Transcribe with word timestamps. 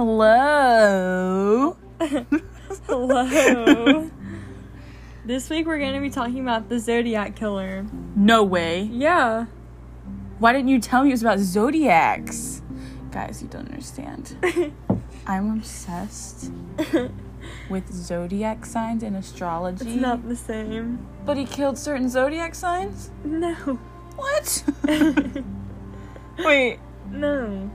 Hello. 0.00 1.76
Hello. 2.86 4.10
this 5.26 5.50
week 5.50 5.66
we're 5.66 5.78
going 5.78 5.92
to 5.92 6.00
be 6.00 6.08
talking 6.08 6.40
about 6.40 6.70
the 6.70 6.78
Zodiac 6.78 7.36
Killer. 7.36 7.84
No 8.16 8.42
way. 8.42 8.84
Yeah. 8.84 9.44
Why 10.38 10.54
didn't 10.54 10.68
you 10.68 10.80
tell 10.80 11.02
me 11.02 11.10
it 11.10 11.12
was 11.12 11.20
about 11.20 11.38
zodiacs? 11.38 12.62
Guys, 13.10 13.42
you 13.42 13.48
don't 13.48 13.68
understand. 13.68 14.36
I'm 15.26 15.58
obsessed 15.58 16.50
with 17.68 17.92
zodiac 17.92 18.64
signs 18.64 19.02
and 19.02 19.16
astrology. 19.16 19.84
It's 19.86 20.00
not 20.00 20.26
the 20.26 20.34
same. 20.34 21.06
But 21.26 21.36
he 21.36 21.44
killed 21.44 21.76
certain 21.76 22.08
zodiac 22.08 22.54
signs? 22.54 23.10
No. 23.22 23.52
What? 24.16 24.64
Wait. 26.38 26.78
No. 27.10 27.70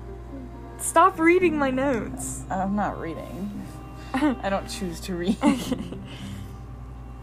Stop 0.85 1.19
reading 1.19 1.57
my 1.57 1.71
notes. 1.71 2.43
I'm 2.49 2.75
not 2.75 2.99
reading. 2.99 3.67
I 4.13 4.49
don't 4.49 4.67
choose 4.69 4.99
to 5.01 5.15
read. 5.15 5.37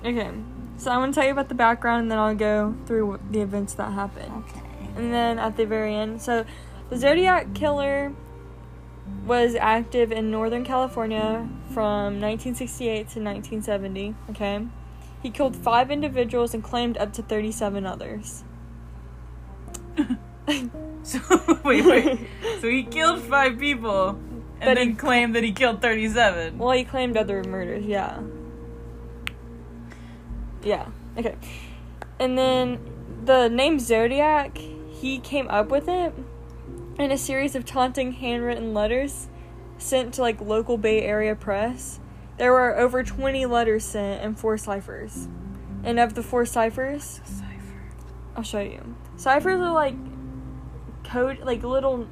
Okay. 0.04 0.32
So 0.78 0.90
I'm 0.90 1.12
to 1.12 1.14
tell 1.14 1.24
you 1.24 1.30
about 1.30 1.48
the 1.48 1.54
background 1.54 2.02
and 2.02 2.10
then 2.10 2.18
I'll 2.18 2.34
go 2.34 2.74
through 2.86 3.20
the 3.30 3.40
events 3.40 3.74
that 3.74 3.92
happened. 3.92 4.32
Okay. 4.48 4.60
And 4.96 5.14
then 5.14 5.38
at 5.38 5.56
the 5.56 5.64
very 5.64 5.94
end, 5.94 6.20
so 6.20 6.44
the 6.90 6.98
Zodiac 6.98 7.54
Killer 7.54 8.12
was 9.24 9.54
active 9.54 10.10
in 10.10 10.28
Northern 10.28 10.64
California 10.64 11.48
from 11.72 12.20
1968 12.20 12.94
to 12.94 13.20
1970. 13.20 14.16
Okay. 14.30 14.66
He 15.22 15.30
killed 15.30 15.54
five 15.54 15.92
individuals 15.92 16.52
and 16.52 16.64
claimed 16.64 16.98
up 16.98 17.12
to 17.12 17.22
37 17.22 17.86
others. 17.86 18.42
So 21.02 21.18
wait, 21.64 21.84
wait. 21.84 22.20
So 22.60 22.68
he 22.68 22.84
killed 22.84 23.20
five 23.22 23.58
people 23.58 24.10
and 24.10 24.60
But 24.60 24.74
then 24.74 24.88
he- 24.90 24.94
claimed 24.94 25.34
that 25.34 25.42
he 25.42 25.52
killed 25.52 25.82
thirty-seven. 25.82 26.58
Well, 26.58 26.70
he 26.72 26.84
claimed 26.84 27.16
other 27.16 27.42
murders, 27.42 27.84
yeah. 27.84 28.20
Yeah, 30.62 30.86
okay. 31.18 31.34
And 32.20 32.38
then 32.38 32.78
the 33.24 33.48
name 33.48 33.78
Zodiac, 33.80 34.56
he 34.58 35.18
came 35.18 35.48
up 35.48 35.70
with 35.70 35.88
it 35.88 36.14
in 36.98 37.10
a 37.10 37.18
series 37.18 37.56
of 37.56 37.64
taunting 37.64 38.12
handwritten 38.12 38.72
letters 38.74 39.28
sent 39.78 40.14
to 40.14 40.20
like 40.20 40.40
local 40.40 40.78
Bay 40.78 41.02
Area 41.02 41.34
press. 41.34 41.98
There 42.38 42.52
were 42.52 42.78
over 42.78 43.02
20 43.02 43.46
letters 43.46 43.84
sent 43.84 44.22
and 44.22 44.38
four 44.38 44.56
ciphers. 44.56 45.26
And 45.84 45.98
of 45.98 46.14
the 46.14 46.22
four 46.22 46.46
ciphers, 46.46 47.20
Cipher. 47.24 47.82
I'll 48.36 48.44
show 48.44 48.60
you. 48.60 48.94
Ciphers 49.16 49.60
are 49.60 49.72
like 49.72 49.96
code, 51.12 51.40
like 51.40 51.62
little 51.62 52.06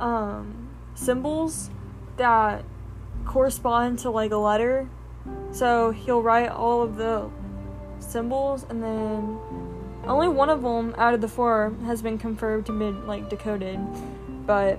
um, 0.00 0.68
symbols 0.94 1.70
that 2.16 2.64
correspond 3.26 3.98
to 4.00 4.10
like 4.10 4.32
a 4.32 4.36
letter. 4.36 4.88
So 5.52 5.90
he'll 5.90 6.22
write 6.22 6.48
all 6.48 6.82
of 6.82 6.96
the 6.96 7.28
symbols, 7.98 8.64
and 8.68 8.82
then 8.82 9.38
only 10.06 10.28
one 10.28 10.48
of 10.48 10.62
them 10.62 10.94
out 10.96 11.14
of 11.14 11.20
the 11.20 11.28
four 11.28 11.74
has 11.84 12.00
been 12.00 12.18
confirmed 12.18 12.66
to 12.66 12.72
be 12.72 12.86
like 13.06 13.28
decoded. 13.28 13.78
But 14.46 14.78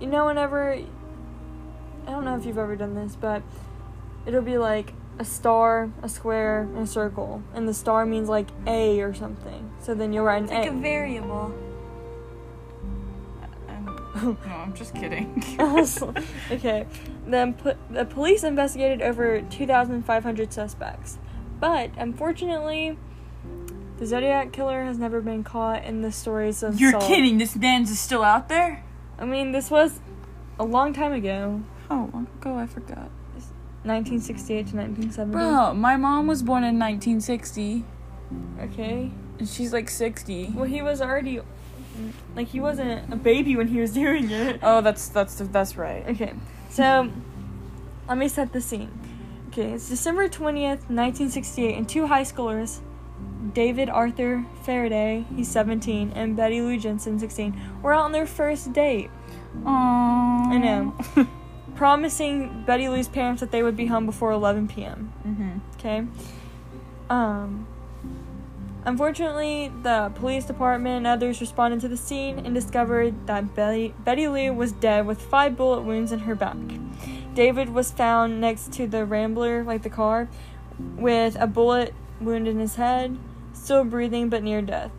you 0.00 0.06
know, 0.06 0.26
whenever 0.26 0.74
I 0.74 2.10
don't 2.10 2.24
know 2.24 2.36
if 2.36 2.44
you've 2.44 2.58
ever 2.58 2.76
done 2.76 2.94
this, 2.94 3.16
but 3.16 3.42
it'll 4.26 4.42
be 4.42 4.58
like 4.58 4.92
a 5.18 5.24
star, 5.24 5.90
a 6.02 6.08
square, 6.08 6.62
and 6.62 6.78
a 6.78 6.86
circle, 6.86 7.42
and 7.54 7.66
the 7.66 7.74
star 7.74 8.06
means 8.06 8.28
like 8.28 8.48
A 8.66 9.00
or 9.00 9.14
something. 9.14 9.70
So 9.80 9.94
then 9.94 10.12
you'll 10.12 10.24
write 10.24 10.42
an 10.42 10.48
Like 10.48 10.68
a 10.68 10.72
A. 10.72 10.80
variable. 10.80 11.54
No, 14.22 14.36
I'm 14.46 14.74
just 14.74 14.94
kidding. 14.94 15.42
okay. 16.50 16.86
Then 17.26 17.54
put 17.54 17.76
the 17.90 18.04
police 18.04 18.42
investigated 18.44 19.02
over 19.02 19.40
2,500 19.42 20.52
suspects, 20.52 21.18
but 21.60 21.90
unfortunately, 21.96 22.98
the 23.98 24.06
Zodiac 24.06 24.52
killer 24.52 24.84
has 24.84 24.98
never 24.98 25.20
been 25.20 25.44
caught 25.44 25.84
in 25.84 26.02
the 26.02 26.12
stories 26.12 26.62
of. 26.62 26.80
You're 26.80 26.98
kidding. 27.00 27.38
This 27.38 27.56
man's 27.56 27.90
is 27.90 27.98
still 28.00 28.22
out 28.22 28.48
there. 28.48 28.84
I 29.18 29.24
mean, 29.24 29.52
this 29.52 29.70
was 29.70 30.00
a 30.58 30.64
long 30.64 30.92
time 30.92 31.12
ago, 31.12 31.62
How 31.88 32.08
long 32.12 32.26
ago? 32.40 32.56
I 32.56 32.66
forgot. 32.66 33.10
1968 33.84 34.54
to 34.68 34.76
1970. 34.76 35.32
Bro, 35.32 35.74
my 35.74 35.96
mom 35.96 36.26
was 36.26 36.42
born 36.42 36.62
in 36.64 36.78
1960, 36.78 37.84
Okay. 38.60 39.10
and 39.38 39.48
she's 39.48 39.72
like 39.72 39.88
60. 39.88 40.52
Well, 40.54 40.64
he 40.64 40.82
was 40.82 41.00
already, 41.00 41.40
like, 42.34 42.48
he 42.48 42.60
wasn't 42.60 43.12
a 43.12 43.16
baby 43.16 43.56
when 43.56 43.68
he 43.68 43.80
was 43.80 43.92
doing 43.92 44.30
it. 44.30 44.60
Oh, 44.62 44.80
that's 44.80 45.08
that's 45.08 45.36
that's 45.36 45.76
right. 45.76 46.06
Okay, 46.08 46.34
so 46.70 47.10
let 48.08 48.18
me 48.18 48.28
set 48.28 48.52
the 48.52 48.60
scene. 48.60 48.90
Okay, 49.48 49.72
it's 49.72 49.88
December 49.88 50.28
20th, 50.28 50.88
1968, 50.90 51.76
and 51.76 51.88
two 51.88 52.06
high 52.06 52.22
schoolers, 52.22 52.80
David 53.54 53.88
Arthur 53.88 54.44
Faraday, 54.62 55.24
he's 55.34 55.48
17, 55.48 56.12
and 56.14 56.36
Betty 56.36 56.60
Lou 56.60 56.78
Jensen, 56.78 57.18
16, 57.18 57.58
were 57.82 57.94
out 57.94 58.04
on 58.04 58.12
their 58.12 58.26
first 58.26 58.72
date, 58.72 59.10
Aww. 59.64 59.66
I 59.66 60.58
know. 60.58 60.94
promising 61.78 62.64
Betty 62.64 62.88
Lou's 62.88 63.08
parents 63.08 63.40
that 63.40 63.52
they 63.52 63.62
would 63.62 63.76
be 63.76 63.86
home 63.86 64.04
before 64.04 64.32
11 64.32 64.68
p.m. 64.68 65.12
mm-hmm. 65.26 65.58
Okay. 65.76 66.04
Um. 67.08 67.66
Unfortunately, 68.84 69.70
the 69.82 70.10
police 70.14 70.44
department 70.44 70.98
and 70.98 71.06
others 71.06 71.40
responded 71.40 71.80
to 71.80 71.88
the 71.88 71.96
scene 71.96 72.38
and 72.38 72.54
discovered 72.54 73.26
that 73.26 73.54
Betty, 73.54 73.94
Betty 74.04 74.28
Lou 74.28 74.52
was 74.52 74.72
dead 74.72 75.06
with 75.06 75.20
five 75.20 75.56
bullet 75.56 75.82
wounds 75.82 76.12
in 76.12 76.20
her 76.20 76.34
back. 76.34 76.56
David 77.34 77.68
was 77.68 77.90
found 77.90 78.40
next 78.40 78.72
to 78.74 78.86
the 78.86 79.04
Rambler, 79.04 79.62
like 79.62 79.82
the 79.82 79.90
car, 79.90 80.28
with 80.96 81.36
a 81.38 81.46
bullet 81.46 81.94
wound 82.20 82.48
in 82.48 82.58
his 82.58 82.76
head, 82.76 83.18
still 83.52 83.84
breathing 83.84 84.28
but 84.28 84.42
near 84.42 84.62
death. 84.62 84.90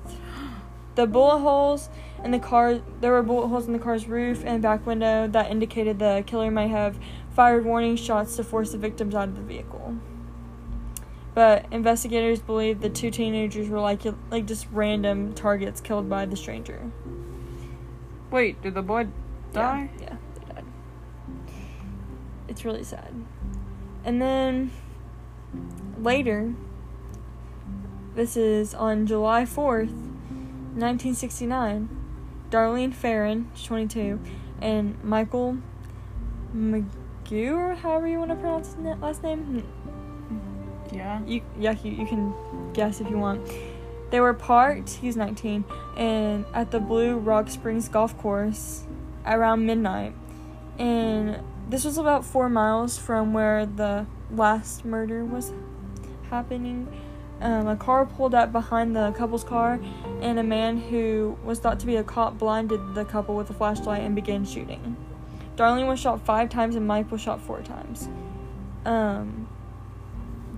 The 0.96 1.08
bullet 1.08 1.40
holes 1.40 1.90
in 2.24 2.32
the 2.32 2.40
car, 2.40 2.82
there 3.00 3.14
were 3.14 3.24
bullet 3.24 3.48
holes 3.48 3.68
in 3.68 3.74
the 3.74 3.80
car's 3.80 4.08
roof 4.08 4.44
and 4.46 4.62
back 4.62 4.86
window 4.86 5.28
that 5.28 5.50
indicated 5.50 6.00
the 6.00 6.24
killer 6.28 6.52
might 6.52 6.68
have 6.68 7.00
fired 7.32 7.66
warning 7.66 7.96
shots 7.96 8.36
to 8.36 8.44
force 8.44 8.74
the 8.74 8.78
victims 8.78 9.16
out 9.16 9.30
of 9.30 9.36
the 9.36 9.42
vehicle. 9.42 9.96
But 11.40 11.68
investigators 11.72 12.42
believe 12.42 12.82
the 12.82 12.90
two 12.90 13.12
teenagers 13.12 13.70
were 13.70 13.80
like 13.80 14.02
like 14.30 14.46
just 14.46 14.68
random 14.74 15.34
targets 15.34 15.80
killed 15.80 16.10
by 16.10 16.26
the 16.26 16.36
stranger. 16.36 16.92
Wait, 18.30 18.62
did 18.62 18.74
the 18.74 18.82
boy 18.82 19.08
die? 19.54 19.90
Yeah, 20.02 20.04
yeah, 20.04 20.16
they 20.36 20.54
died. 20.54 20.66
It's 22.50 22.66
really 22.66 22.84
sad. 22.84 23.16
And 24.04 24.22
then 24.22 24.72
later, 25.98 26.56
this 28.16 28.36
is 28.36 28.74
on 28.74 29.08
July 29.08 29.44
4th, 29.44 29.94
1969, 30.76 31.88
Darlene 32.50 32.94
Ferrin, 32.94 33.50
22, 33.64 34.20
and 34.60 35.02
Michael 35.06 35.60
McGew, 36.54 37.54
or 37.54 37.76
however 37.76 38.10
you 38.10 38.20
want 38.20 38.32
to 38.32 38.36
pronounce 38.36 38.74
his 38.74 38.98
last 39.00 39.24
name. 39.24 39.64
Yeah. 40.92 41.22
You, 41.26 41.42
yeah, 41.60 41.76
you, 41.84 41.92
you 41.92 42.06
can 42.06 42.34
guess 42.74 43.02
if 43.02 43.10
you 43.10 43.18
want. 43.18 43.50
They 44.12 44.20
were 44.20 44.34
parked, 44.34 44.90
he's 44.90 45.16
19, 45.16 45.64
and 45.96 46.46
at 46.54 46.72
the 46.72 46.80
Blue 46.80 47.18
Rock 47.18 47.50
Springs 47.50 47.88
golf 47.88 48.18
course 48.18 48.86
around 49.26 49.66
midnight. 49.66 50.16
And 50.80 51.44
this 51.70 51.86
was 51.86 51.98
about 51.98 52.26
four 52.26 52.50
miles 52.50 52.98
from 52.98 53.34
where 53.34 53.66
the 53.66 54.08
last 54.32 54.86
murder 54.86 55.24
was 55.24 55.54
happening. 56.30 56.88
Um, 57.42 57.68
a 57.68 57.76
car 57.76 58.06
pulled 58.06 58.34
up 58.34 58.52
behind 58.52 58.96
the 58.96 59.12
couple's 59.12 59.44
car, 59.44 59.80
and 60.22 60.40
a 60.40 60.44
man 60.44 60.78
who 60.78 61.38
was 61.44 61.60
thought 61.60 61.80
to 61.82 61.86
be 61.86 61.98
a 61.98 62.04
cop 62.04 62.38
blinded 62.38 62.96
the 62.96 63.06
couple 63.06 63.36
with 63.36 63.50
a 63.50 63.54
flashlight 63.54 64.02
and 64.02 64.16
began 64.16 64.44
shooting. 64.44 64.98
Darlene 65.56 65.88
was 65.88 66.00
shot 66.00 66.26
five 66.26 66.50
times, 66.50 66.76
and 66.76 66.88
Mike 66.88 67.12
was 67.12 67.22
shot 67.22 67.42
four 67.42 67.62
times. 67.62 68.10
Um, 68.86 69.49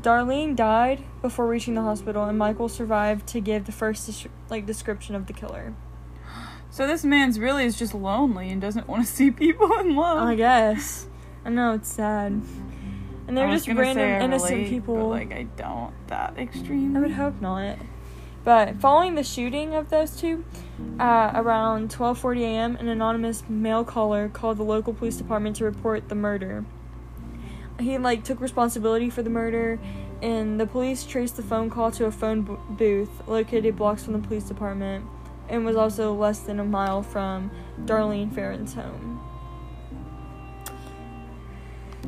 Darlene 0.01 0.55
died 0.55 1.03
before 1.21 1.47
reaching 1.47 1.75
the 1.75 1.81
hospital, 1.81 2.23
and 2.23 2.37
Michael 2.37 2.69
survived 2.69 3.27
to 3.27 3.39
give 3.39 3.65
the 3.65 3.71
first 3.71 4.27
like 4.49 4.65
description 4.65 5.15
of 5.15 5.27
the 5.27 5.33
killer. 5.33 5.73
So 6.73 6.87
this 6.87 7.03
man's 7.03 7.37
really 7.37 7.65
is 7.65 7.77
just 7.77 7.93
lonely 7.93 8.49
and 8.49 8.61
doesn't 8.61 8.87
want 8.87 9.05
to 9.05 9.11
see 9.11 9.29
people 9.29 9.69
in 9.79 9.93
love. 9.97 10.25
I 10.25 10.35
guess. 10.35 11.05
I 11.43 11.49
know 11.49 11.73
it's 11.73 11.91
sad, 11.91 12.41
and 13.27 13.37
they're 13.37 13.49
just 13.49 13.67
random 13.67 14.21
innocent 14.21 14.51
relate, 14.51 14.69
people. 14.69 15.09
Like 15.09 15.33
I 15.33 15.43
don't 15.57 15.93
that 16.07 16.37
extreme. 16.37 16.95
I 16.95 17.01
would 17.01 17.11
hope 17.11 17.41
not. 17.41 17.77
But 18.45 18.79
following 18.79 19.15
the 19.15 19.23
shooting 19.23 19.75
of 19.75 19.89
those 19.89 20.15
two, 20.15 20.45
uh, 20.97 21.31
around 21.35 21.91
12:40 21.91 22.41
a.m., 22.41 22.75
an 22.77 22.87
anonymous 22.87 23.43
mail 23.49 23.83
caller 23.83 24.29
called 24.29 24.57
the 24.57 24.63
local 24.63 24.93
police 24.93 25.17
department 25.17 25.57
to 25.57 25.65
report 25.65 26.07
the 26.07 26.15
murder. 26.15 26.63
He 27.79 27.97
like 27.97 28.23
took 28.23 28.39
responsibility 28.39 29.09
for 29.09 29.23
the 29.23 29.29
murder, 29.29 29.79
and 30.21 30.59
the 30.59 30.67
police 30.67 31.03
traced 31.05 31.37
the 31.37 31.43
phone 31.43 31.69
call 31.69 31.91
to 31.91 32.05
a 32.05 32.11
phone 32.11 32.43
b- 32.43 32.57
booth 32.69 33.09
located 33.27 33.75
blocks 33.75 34.03
from 34.03 34.13
the 34.13 34.27
police 34.27 34.43
department, 34.43 35.05
and 35.49 35.65
was 35.65 35.75
also 35.75 36.13
less 36.13 36.39
than 36.39 36.59
a 36.59 36.65
mile 36.65 37.01
from 37.01 37.49
Darlene 37.85 38.33
Ferrin's 38.33 38.73
home. 38.73 39.19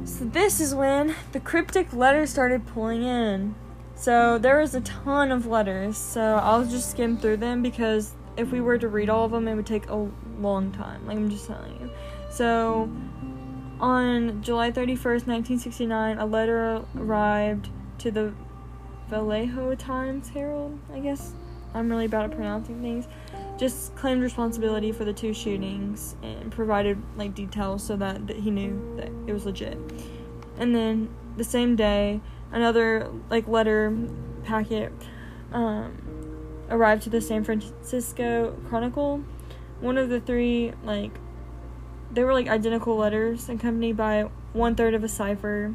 So 0.05 0.25
this 0.25 0.59
is 0.59 0.75
when 0.75 1.15
the 1.31 1.39
cryptic 1.39 1.93
letters 1.93 2.29
started 2.29 2.67
pulling 2.67 3.03
in. 3.03 3.55
So 3.95 4.37
there 4.37 4.59
was 4.59 4.75
a 4.75 4.81
ton 4.81 5.31
of 5.31 5.45
letters. 5.45 5.97
So 5.97 6.35
I'll 6.35 6.65
just 6.65 6.91
skim 6.91 7.17
through 7.17 7.37
them 7.37 7.61
because 7.61 8.13
if 8.35 8.51
we 8.51 8.59
were 8.59 8.77
to 8.77 8.87
read 8.87 9.09
all 9.09 9.25
of 9.25 9.31
them, 9.31 9.47
it 9.47 9.55
would 9.55 9.65
take 9.65 9.87
a 9.89 10.09
long 10.39 10.71
time. 10.71 11.05
Like 11.07 11.17
I'm 11.17 11.29
just 11.29 11.47
telling 11.47 11.79
you. 11.79 11.89
So 12.31 12.91
on 13.83 14.41
July 14.41 14.71
31st, 14.71 15.27
1969, 15.27 16.17
a 16.17 16.25
letter 16.25 16.85
arrived 16.95 17.67
to 17.97 18.11
the 18.11 18.33
Vallejo 19.09 19.75
Times 19.75 20.29
Herald, 20.29 20.79
I 20.93 20.99
guess. 21.01 21.33
I'm 21.73 21.89
really 21.89 22.07
bad 22.07 22.23
at 22.23 22.31
pronouncing 22.31 22.81
things. 22.81 23.09
Just 23.57 23.93
claimed 23.97 24.21
responsibility 24.21 24.93
for 24.93 25.03
the 25.03 25.11
two 25.11 25.33
shootings 25.33 26.15
and 26.23 26.49
provided 26.49 26.97
like 27.17 27.35
details 27.35 27.83
so 27.83 27.97
that, 27.97 28.25
that 28.27 28.37
he 28.37 28.51
knew 28.51 28.95
that 28.95 29.11
it 29.27 29.33
was 29.33 29.45
legit. 29.45 29.77
And 30.57 30.73
then 30.73 31.13
the 31.35 31.43
same 31.43 31.75
day, 31.75 32.21
another 32.53 33.11
like 33.29 33.49
letter 33.49 33.97
packet 34.45 34.93
um, 35.51 35.97
arrived 36.69 37.03
to 37.03 37.09
the 37.09 37.19
San 37.19 37.43
Francisco 37.43 38.57
Chronicle. 38.69 39.25
One 39.81 39.97
of 39.97 40.07
the 40.07 40.21
three 40.21 40.71
like 40.85 41.11
they 42.13 42.23
were 42.23 42.33
like 42.33 42.47
identical 42.47 42.95
letters 42.95 43.49
accompanied 43.49 43.97
by 43.97 44.29
one 44.53 44.75
third 44.75 44.93
of 44.93 45.03
a 45.03 45.09
cipher. 45.09 45.73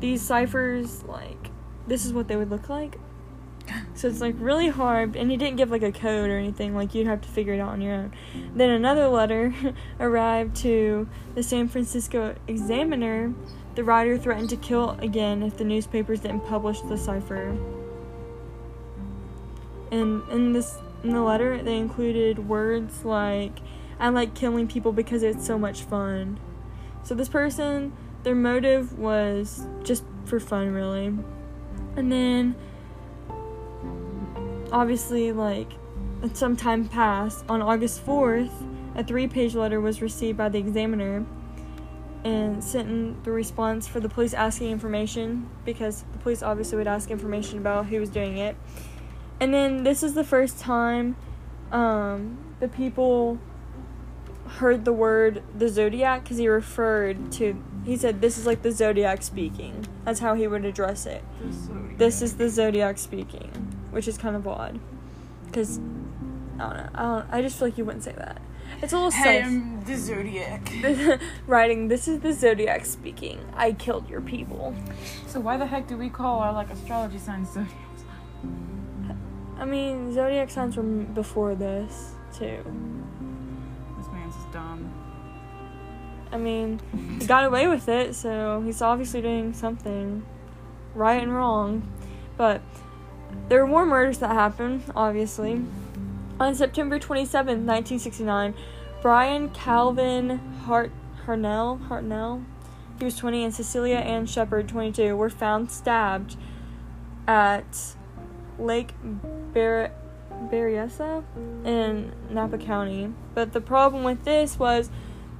These 0.00 0.22
ciphers 0.22 1.04
like 1.04 1.50
this 1.86 2.04
is 2.04 2.12
what 2.12 2.28
they 2.28 2.36
would 2.36 2.50
look 2.50 2.68
like. 2.68 2.98
So 3.94 4.08
it's 4.08 4.20
like 4.20 4.34
really 4.38 4.68
hard, 4.68 5.14
and 5.14 5.30
he 5.30 5.36
didn't 5.36 5.56
give 5.56 5.70
like 5.70 5.82
a 5.82 5.92
code 5.92 6.30
or 6.30 6.38
anything, 6.38 6.74
like 6.74 6.94
you'd 6.94 7.06
have 7.06 7.20
to 7.20 7.28
figure 7.28 7.54
it 7.54 7.60
out 7.60 7.68
on 7.68 7.80
your 7.80 7.94
own. 7.94 8.12
Then 8.54 8.70
another 8.70 9.06
letter 9.08 9.54
arrived 10.00 10.56
to 10.56 11.08
the 11.34 11.42
San 11.42 11.68
Francisco 11.68 12.34
Examiner. 12.48 13.32
The 13.76 13.84
writer 13.84 14.18
threatened 14.18 14.50
to 14.50 14.56
kill 14.56 14.90
again 15.00 15.42
if 15.42 15.56
the 15.56 15.64
newspapers 15.64 16.20
didn't 16.20 16.46
publish 16.46 16.80
the 16.80 16.98
cipher. 16.98 17.56
And 19.92 20.28
in 20.30 20.52
this 20.52 20.76
in 21.02 21.10
the 21.10 21.22
letter, 21.22 21.62
they 21.62 21.76
included 21.76 22.48
words 22.48 23.04
like, 23.04 23.58
I 24.00 24.08
like 24.08 24.34
killing 24.34 24.66
people 24.66 24.92
because 24.92 25.22
it's 25.22 25.46
so 25.46 25.58
much 25.58 25.82
fun. 25.82 26.40
So 27.02 27.14
this 27.14 27.28
person, 27.28 27.92
their 28.22 28.34
motive 28.34 28.98
was 28.98 29.66
just 29.82 30.04
for 30.24 30.40
fun, 30.40 30.72
really. 30.72 31.14
And 31.96 32.10
then, 32.10 32.54
obviously, 34.72 35.32
like, 35.32 35.72
some 36.32 36.56
time 36.56 36.88
passed. 36.88 37.44
On 37.48 37.60
August 37.60 38.04
4th, 38.06 38.50
a 38.94 39.04
three 39.04 39.28
page 39.28 39.54
letter 39.54 39.80
was 39.80 40.00
received 40.00 40.38
by 40.38 40.48
the 40.48 40.58
examiner 40.58 41.24
and 42.24 42.62
sent 42.62 42.88
in 42.88 43.22
the 43.22 43.30
response 43.30 43.86
for 43.86 44.00
the 44.00 44.08
police 44.08 44.34
asking 44.34 44.70
information 44.70 45.48
because 45.64 46.04
the 46.12 46.18
police 46.18 46.42
obviously 46.42 46.76
would 46.76 46.88
ask 46.88 47.10
information 47.10 47.58
about 47.58 47.86
who 47.86 48.00
was 48.00 48.10
doing 48.10 48.38
it. 48.38 48.56
And 49.38 49.54
then 49.54 49.84
this 49.84 50.02
is 50.02 50.14
the 50.14 50.24
first 50.24 50.58
time 50.58 51.16
um, 51.72 52.38
the 52.60 52.68
people 52.68 53.38
heard 54.58 54.84
the 54.84 54.92
word 54.92 55.42
the 55.56 55.68
zodiac 55.68 56.22
because 56.24 56.38
he 56.38 56.48
referred 56.48 57.30
to 57.32 57.62
he 57.84 57.96
said 57.96 58.20
this 58.20 58.36
is 58.36 58.46
like 58.46 58.62
the 58.62 58.72
zodiac 58.72 59.22
speaking. 59.22 59.86
That's 60.04 60.20
how 60.20 60.34
he 60.34 60.46
would 60.46 60.64
address 60.64 61.06
it. 61.06 61.22
This 61.96 62.22
is 62.22 62.36
the 62.36 62.48
zodiac 62.48 62.98
speaking 62.98 63.70
which 63.90 64.08
is 64.08 64.16
kind 64.16 64.36
of 64.36 64.46
odd 64.46 64.78
because 65.46 65.78
i 65.78 66.62
don't 66.62 66.76
know 66.76 66.88
I, 66.94 67.02
don't, 67.02 67.26
I 67.32 67.42
just 67.42 67.58
feel 67.58 67.68
like 67.68 67.78
you 67.78 67.84
wouldn't 67.84 68.04
say 68.04 68.12
that. 68.12 68.40
It's 68.82 68.92
a 68.92 68.96
little 68.96 69.10
Hey, 69.10 69.40
sus 69.42 69.48
I'm 69.50 69.84
the 69.84 69.96
Zodiac. 69.96 70.72
writing 71.46 71.88
this 71.88 72.06
is 72.06 72.20
the 72.20 72.32
zodiac 72.32 72.86
speaking. 72.86 73.40
I 73.54 73.72
killed 73.72 74.08
your 74.08 74.20
people. 74.20 74.74
So 75.26 75.40
why 75.40 75.56
the 75.56 75.66
heck 75.66 75.88
do 75.88 75.96
we 75.96 76.08
call 76.08 76.38
our 76.38 76.52
like 76.52 76.70
astrology 76.70 77.18
signs 77.18 77.52
zodiacs? 77.52 77.76
i 79.58 79.64
mean 79.66 80.14
zodiac 80.14 80.50
signs 80.50 80.76
were 80.76 80.82
before 80.82 81.54
this 81.54 82.14
too. 82.32 82.62
This 82.64 82.68
man's 82.70 82.88
just 82.88 82.99
dumb. 84.52 84.92
I 86.32 86.38
mean, 86.38 86.80
he 87.18 87.26
got 87.26 87.44
away 87.44 87.66
with 87.66 87.88
it, 87.88 88.14
so 88.14 88.62
he's 88.64 88.82
obviously 88.82 89.20
doing 89.20 89.52
something 89.52 90.24
right 90.94 91.22
and 91.22 91.34
wrong. 91.34 91.90
But 92.36 92.62
there 93.48 93.64
were 93.64 93.70
more 93.70 93.86
murders 93.86 94.18
that 94.18 94.30
happened, 94.30 94.84
obviously. 94.94 95.64
On 96.38 96.54
September 96.54 96.98
27, 96.98 97.66
1969, 97.66 98.54
Brian 99.02 99.50
Calvin 99.50 100.38
Hart 100.64 100.92
Harnell, 101.26 101.86
Hartnell, 101.88 102.44
he 102.98 103.04
was 103.04 103.16
20, 103.16 103.44
and 103.44 103.54
Cecilia 103.54 103.96
Ann 103.96 104.26
Shepard, 104.26 104.68
22, 104.68 105.16
were 105.16 105.30
found 105.30 105.70
stabbed 105.70 106.36
at 107.26 107.94
Lake 108.58 108.94
Ber- 109.54 109.90
Berryessa 110.48 111.24
in 111.64 112.12
Napa 112.30 112.58
County. 112.58 113.12
But 113.34 113.52
the 113.52 113.60
problem 113.60 114.04
with 114.04 114.24
this 114.24 114.58
was, 114.58 114.90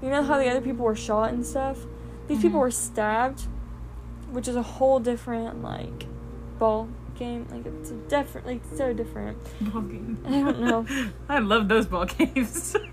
you 0.02 0.10
know 0.10 0.22
how 0.22 0.38
the 0.38 0.48
other 0.48 0.60
people 0.60 0.84
were 0.84 0.96
shot 0.96 1.32
and 1.32 1.44
stuff? 1.44 1.78
These 2.26 2.42
people 2.42 2.58
Mhm. 2.58 2.62
were 2.62 2.70
stabbed, 2.70 3.42
which 4.30 4.48
is 4.48 4.56
a 4.56 4.62
whole 4.62 5.00
different 5.00 5.62
like 5.62 6.06
ball 6.58 6.88
game. 7.18 7.46
Like 7.50 7.66
it's 7.66 7.90
a 7.90 7.94
different, 8.08 8.46
like 8.46 8.60
so 8.76 8.92
different. 8.92 9.38
Ball 9.60 9.82
game. 9.82 10.18
I 10.26 10.30
don't 10.30 10.60
know. 10.60 10.86
I 11.28 11.38
love 11.38 11.68
those 11.68 11.86
ball 11.86 12.06
games. 12.06 12.76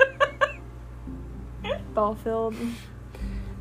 ball 1.94 2.15
field. 2.15 2.56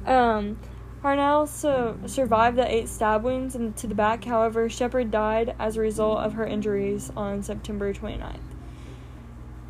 Um, 0.07 0.59
Harnell 1.07 1.47
so 1.47 1.97
survived 2.07 2.57
the 2.57 2.69
eight 2.69 2.89
stab 2.89 3.23
wounds 3.23 3.55
in, 3.55 3.73
to 3.75 3.87
the 3.87 3.95
back. 3.95 4.25
However, 4.25 4.69
Shepard 4.69 5.13
died 5.13 5.55
as 5.57 5.77
a 5.77 5.81
result 5.81 6.19
of 6.19 6.33
her 6.33 6.45
injuries 6.45 7.13
on 7.17 7.45
September 7.45 7.95
29th. 7.95 8.41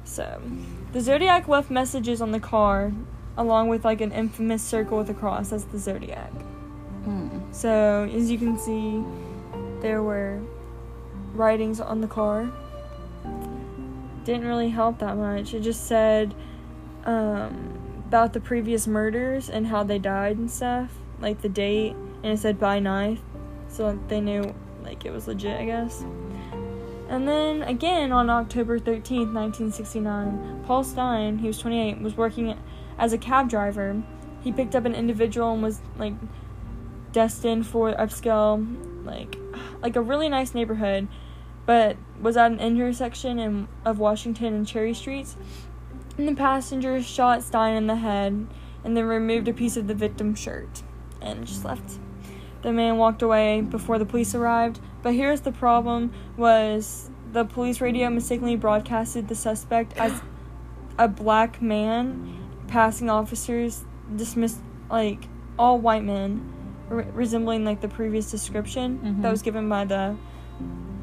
So, 0.05 0.41
the 0.93 1.01
Zodiac 1.03 1.47
left 1.47 1.71
messages 1.71 2.23
on 2.23 2.31
the 2.31 2.41
car, 2.41 2.91
along 3.37 3.69
with 3.69 3.85
like 3.85 4.01
an 4.01 4.13
infamous 4.13 4.63
circle 4.63 4.97
with 4.97 5.11
a 5.11 5.15
cross. 5.15 5.51
That's 5.51 5.65
the 5.65 5.79
Zodiac. 5.79 6.31
Hmm. 7.05 7.53
So, 7.53 8.09
as 8.11 8.31
you 8.31 8.39
can 8.39 8.59
see, 8.59 9.05
there 9.83 10.03
were 10.03 10.41
writings 11.35 11.81
on 11.81 12.01
the 12.01 12.09
car. 12.09 12.51
Didn't 14.25 14.47
really 14.47 14.71
help 14.71 15.01
that 15.01 15.19
much. 15.19 15.53
It 15.53 15.61
just 15.61 15.87
said 15.87 16.35
um, 17.05 18.03
about 18.09 18.33
the 18.33 18.41
previous 18.41 18.87
murders 18.87 19.51
and 19.51 19.67
how 19.67 19.85
they 19.85 19.99
died 19.99 20.39
and 20.39 20.51
stuff, 20.51 20.91
like 21.21 21.41
the 21.43 21.49
date, 21.49 21.95
and 22.23 22.33
it 22.33 22.39
said 22.39 22.59
by 22.59 22.79
knife, 22.79 23.21
so 23.69 23.99
they 24.09 24.21
knew 24.21 24.55
like 24.83 25.05
it 25.05 25.11
was 25.11 25.27
legit, 25.27 25.61
I 25.61 25.65
guess. 25.65 26.05
And 27.09 27.27
then 27.29 27.63
again 27.63 28.13
on 28.13 28.31
October 28.31 28.79
13th, 28.79 29.33
1969, 29.33 30.65
Paul 30.67 30.83
Stine, 30.83 31.39
he 31.39 31.47
was 31.47 31.59
28, 31.59 32.01
was 32.01 32.17
working 32.17 32.59
as 32.99 33.13
a 33.13 33.19
cab 33.19 33.49
driver. 33.49 34.03
He 34.41 34.53
picked 34.53 34.75
up 34.75 34.85
an 34.85 34.95
individual 34.95 35.53
and 35.53 35.63
was 35.63 35.81
like 35.99 36.15
destined 37.13 37.67
for 37.67 37.93
upscale, 37.95 38.67
like 39.05 39.37
like 39.83 39.97
a 39.97 40.03
really 40.03 40.29
nice 40.29 40.55
neighborhood, 40.55 41.09
but 41.65 41.97
was 42.21 42.37
at 42.37 42.51
an 42.51 42.61
intersection 42.61 43.39
in, 43.39 43.69
of 43.85 43.99
Washington 43.99 44.55
and 44.55 44.67
Cherry 44.67 44.95
Streets. 44.95 45.37
And 46.19 46.27
the 46.27 46.35
passenger 46.35 47.03
shot 47.03 47.43
Stine 47.43 47.77
in 47.77 47.87
the 47.87 47.97
head 47.97 48.47
and 48.83 48.97
then 48.97 49.05
removed 49.05 49.49
a 49.49 49.53
piece 49.53 49.77
of 49.77 49.87
the 49.87 49.95
victim's 49.95 50.39
shirt 50.39 50.83
and 51.27 51.47
just 51.47 51.65
left. 51.65 51.99
The 52.63 52.73
man 52.73 52.97
walked 52.97 53.23
away 53.23 53.61
before 53.61 53.99
the 53.99 54.07
police 54.07 54.35
arrived, 54.35 54.81
but 55.03 55.15
here's 55.15 55.43
the 55.43 55.53
problem 55.53 56.13
was 56.37 57.11
the 57.33 57.45
police 57.45 57.81
radio 57.81 58.09
mistakenly 58.11 58.57
broadcasted 58.57 59.29
the 59.29 59.35
suspect 59.35 59.97
as 59.99 60.21
a 60.99 61.07
black 61.09 61.61
man 61.61 62.35
passing 62.69 63.11
officers 63.11 63.85
dismissed 64.17 64.59
like 64.91 65.29
all 65.59 65.79
white 65.79 66.03
men 66.05 66.53
re- 66.89 67.05
resembling 67.13 67.65
like 67.65 67.81
the 67.81 67.89
previous 67.89 68.31
description 68.31 68.99
Mhm. 69.05 69.23
that 69.23 69.31
was 69.31 69.43
given 69.43 69.69
by 69.69 69.85
the 69.85 70.17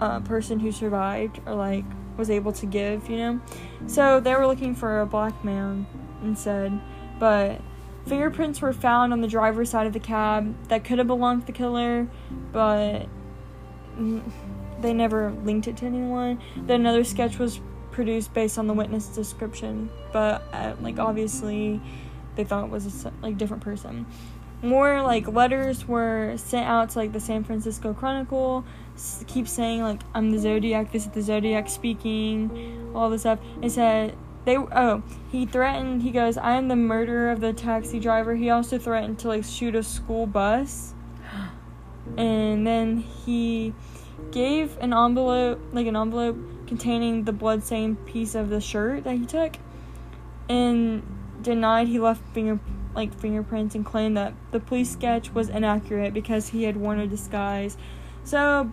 uh, 0.02 0.20
person 0.22 0.60
who 0.60 0.72
survived 0.72 1.40
or 1.46 1.54
like 1.54 1.86
was 2.18 2.30
able 2.30 2.52
to 2.52 2.66
give 2.66 3.10
you 3.10 3.18
know 3.18 3.40
so 3.88 4.20
they 4.20 4.34
were 4.36 4.48
looking 4.48 4.74
for 4.76 5.02
a 5.02 5.06
black 5.06 5.44
man 5.46 5.86
instead 6.24 6.72
but 7.20 7.62
fingerprints 8.06 8.62
were 8.62 8.74
found 8.74 9.14
on 9.14 9.22
the 9.22 9.28
driver's 9.28 9.70
side 9.70 9.88
of 9.88 9.94
the 9.94 10.00
cab 10.00 10.54
that 10.68 10.84
could 10.84 10.98
have 10.98 11.08
belonged 11.08 11.42
to 11.42 11.48
the 11.48 11.54
killer 11.54 12.08
but 12.52 13.08
they 14.82 14.94
never 14.94 15.32
linked 15.44 15.68
it 15.68 15.78
to 15.78 15.86
anyone. 15.86 16.42
Then 16.58 16.82
another 16.82 17.04
sketch 17.04 17.38
was 17.40 17.60
produced 17.92 18.34
based 18.34 18.58
on 18.58 18.68
the 18.68 18.74
witness 18.74 19.08
description 19.08 19.90
but 20.12 20.44
uh, 20.52 20.74
like 20.82 21.00
obviously 21.00 21.80
they 22.36 22.44
thought 22.44 22.66
it 22.66 22.72
was 22.72 23.06
a 23.06 23.14
like 23.22 23.38
different 23.38 23.64
person. 23.64 24.06
More 24.64 25.02
like 25.02 25.28
letters 25.28 25.88
were 25.88 26.36
sent 26.38 26.66
out 26.66 26.90
to 26.92 27.00
like 27.00 27.12
the 27.14 27.20
San 27.20 27.44
Francisco 27.44 27.94
Chronicle 27.94 28.66
s- 28.96 29.24
keep 29.28 29.48
saying 29.48 29.82
like 29.82 30.02
I'm 30.16 30.32
the 30.32 30.40
Zodiac 30.40 30.92
this 30.92 31.06
is 31.06 31.12
the 31.12 31.22
Zodiac 31.22 31.70
speaking 31.70 32.92
all 32.96 33.10
this 33.10 33.22
stuff. 33.22 33.40
It 33.62 33.70
said 33.72 34.16
they 34.46 34.58
oh 34.58 35.04
he 35.32 35.46
threatened 35.46 36.02
he 36.02 36.12
goes 36.12 36.38
i 36.38 36.56
am 36.56 36.68
the 36.68 36.76
murderer 36.76 37.32
of 37.32 37.40
the 37.40 37.54
taxi 37.54 38.00
driver. 38.00 38.36
He 38.36 38.50
also 38.50 38.78
threatened 38.78 39.20
to 39.20 39.28
like 39.30 39.44
shoot 39.44 39.76
a 39.76 39.84
school 39.84 40.26
bus. 40.28 40.94
And 42.18 42.68
then 42.68 42.98
he 42.98 43.74
gave 44.32 44.78
an 44.80 44.94
envelope 44.94 45.62
like 45.72 45.88
an 45.88 45.96
envelope 45.96 46.38
containing 46.68 47.24
the 47.24 47.32
blood-stained 47.32 48.06
piece 48.06 48.36
of 48.36 48.50
the 48.50 48.60
shirt 48.60 49.06
that 49.06 49.16
he 49.16 49.26
took 49.26 49.54
and 50.50 51.02
denied 51.42 51.88
he 51.88 52.00
left 52.00 52.22
finger 52.34 52.60
like 52.94 53.14
fingerprints 53.14 53.74
and 53.74 53.86
claimed 53.86 54.18
that 54.18 54.34
the 54.52 54.60
police 54.60 54.92
sketch 54.92 55.34
was 55.34 55.50
inaccurate 55.50 56.14
because 56.14 56.50
he 56.50 56.64
had 56.64 56.78
worn 56.78 57.00
a 57.00 57.08
disguise. 57.08 57.78
So 58.24 58.72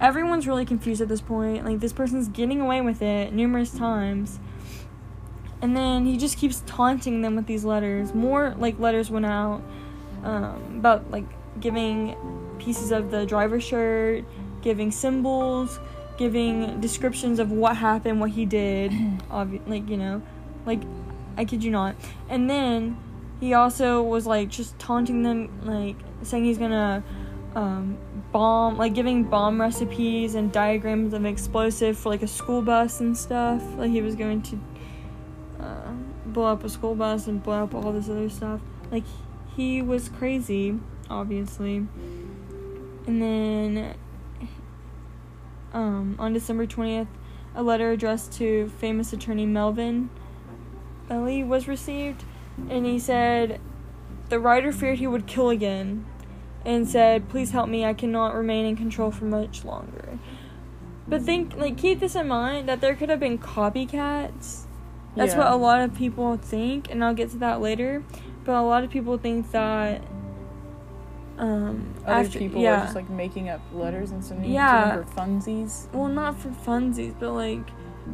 everyone's 0.00 0.46
really 0.46 0.64
confused 0.64 1.00
at 1.00 1.08
this 1.08 1.20
point 1.20 1.64
like 1.64 1.80
this 1.80 1.92
person's 1.92 2.28
getting 2.28 2.60
away 2.60 2.80
with 2.80 3.02
it 3.02 3.32
numerous 3.32 3.70
times 3.70 4.38
and 5.60 5.76
then 5.76 6.06
he 6.06 6.16
just 6.16 6.38
keeps 6.38 6.62
taunting 6.66 7.22
them 7.22 7.36
with 7.36 7.46
these 7.46 7.64
letters. 7.64 8.14
More 8.14 8.54
like 8.58 8.78
letters 8.78 9.10
went 9.10 9.26
out 9.26 9.62
um, 10.22 10.76
about 10.78 11.10
like 11.10 11.24
giving 11.60 12.16
pieces 12.58 12.92
of 12.92 13.10
the 13.10 13.26
driver's 13.26 13.64
shirt, 13.64 14.24
giving 14.62 14.90
symbols, 14.90 15.80
giving 16.16 16.80
descriptions 16.80 17.38
of 17.40 17.50
what 17.50 17.76
happened, 17.76 18.20
what 18.20 18.30
he 18.30 18.46
did. 18.46 18.92
Obvi- 19.30 19.66
like 19.68 19.88
you 19.88 19.96
know, 19.96 20.22
like 20.64 20.82
I 21.36 21.44
kid 21.44 21.64
you 21.64 21.72
not. 21.72 21.96
And 22.28 22.48
then 22.48 22.96
he 23.40 23.54
also 23.54 24.02
was 24.02 24.26
like 24.26 24.50
just 24.50 24.78
taunting 24.78 25.24
them, 25.24 25.60
like 25.64 25.96
saying 26.22 26.44
he's 26.44 26.58
gonna 26.58 27.02
um, 27.56 27.98
bomb, 28.32 28.76
like 28.76 28.94
giving 28.94 29.24
bomb 29.24 29.60
recipes 29.60 30.34
and 30.34 30.52
diagrams 30.52 31.14
of 31.14 31.24
explosive 31.24 31.98
for 31.98 32.10
like 32.10 32.22
a 32.22 32.28
school 32.28 32.62
bus 32.62 33.00
and 33.00 33.16
stuff. 33.16 33.62
Like 33.76 33.90
he 33.90 34.02
was 34.02 34.14
going 34.14 34.42
to 34.42 34.60
uh, 35.60 35.92
blow 36.26 36.46
up 36.46 36.64
a 36.64 36.68
school 36.68 36.94
bus 36.94 37.26
and 37.26 37.42
blow 37.42 37.64
up 37.64 37.74
all 37.74 37.92
this 37.92 38.08
other 38.08 38.28
stuff. 38.28 38.60
Like 38.90 39.04
he 39.56 39.82
was 39.82 40.08
crazy, 40.08 40.78
obviously. 41.10 41.86
And 43.06 43.22
then 43.22 43.94
um, 45.72 46.16
on 46.18 46.32
December 46.32 46.66
20th, 46.66 47.08
a 47.54 47.62
letter 47.62 47.90
addressed 47.90 48.32
to 48.34 48.68
famous 48.78 49.12
attorney 49.12 49.46
Melvin 49.46 50.10
Belli 51.08 51.42
was 51.42 51.66
received, 51.66 52.24
and 52.68 52.84
he 52.84 52.98
said 52.98 53.60
the 54.28 54.38
writer 54.38 54.72
feared 54.72 54.98
he 54.98 55.06
would 55.06 55.26
kill 55.26 55.48
again 55.48 56.04
and 56.68 56.88
said, 56.88 57.28
Please 57.28 57.50
help 57.50 57.68
me, 57.68 57.84
I 57.84 57.94
cannot 57.94 58.34
remain 58.34 58.64
in 58.66 58.76
control 58.76 59.10
for 59.10 59.24
much 59.24 59.64
longer. 59.64 60.18
But 61.08 61.22
think, 61.22 61.56
like, 61.56 61.78
keep 61.78 62.00
this 62.00 62.14
in 62.14 62.28
mind 62.28 62.68
that 62.68 62.80
there 62.80 62.94
could 62.94 63.08
have 63.08 63.20
been 63.20 63.38
copycats 63.38 64.66
that's 65.16 65.32
Yeah. 65.32 65.38
what 65.38 65.52
a 65.52 65.56
lot 65.56 65.80
of 65.80 65.94
people 65.94 66.36
think, 66.36 66.90
and 66.90 67.02
I'll 67.02 67.14
get 67.14 67.30
to 67.30 67.38
that 67.38 67.60
later. 67.60 68.04
But 68.44 68.54
a 68.54 68.62
lot 68.62 68.84
of 68.84 68.90
people 68.90 69.18
think 69.18 69.50
that 69.50 70.02
um 71.38 71.94
Other 72.04 72.20
after 72.26 72.38
people 72.38 72.60
yeah, 72.60 72.80
are 72.80 72.84
just 72.84 72.94
like 72.94 73.08
making 73.10 73.48
up 73.48 73.60
letters 73.72 74.10
and 74.10 74.24
sending 74.24 74.50
Yeah. 74.50 74.96
them 74.96 75.04
for 75.04 75.20
funsies. 75.20 75.92
well, 75.92 76.08
not 76.08 76.36
for 76.36 76.50
funsies, 76.50 77.14
but 77.18 77.32
like 77.32 77.60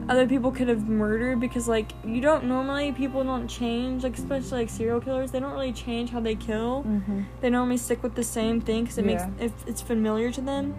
other 0.08 0.26
people 0.26 0.52
could 0.52 0.68
have 0.68 0.86
murdered 0.88 1.40
because 1.40 1.66
like 1.66 1.92
you 2.04 2.20
don't 2.20 2.44
normally 2.44 2.92
people 2.92 3.24
don't 3.24 3.48
change 3.48 4.02
like 4.02 4.18
especially 4.18 4.58
like 4.60 4.68
serial 4.70 5.00
killers 5.00 5.30
they 5.30 5.40
don't 5.40 5.52
really 5.52 5.72
change 5.72 6.10
how 6.10 6.20
they 6.20 6.34
kill 6.34 6.84
Mm-hmm. 6.86 7.22
they 7.40 7.48
normally 7.50 7.78
stick 7.78 8.02
with 8.02 8.14
the 8.14 8.22
same 8.24 8.60
thing 8.60 8.82
because 8.84 8.98
it 8.98 9.04
Yeah. 9.06 9.26
makes 9.28 9.42
if 9.42 9.66
it's 9.68 9.80
familiar 9.80 10.30
to 10.32 10.40
them 10.42 10.74